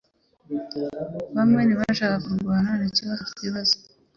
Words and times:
Bamwe 1.35 1.61
ntibashakaga 1.63 2.23
kurwana 2.35 2.71
ikibazo 2.89 3.23
twibaza 3.31 3.75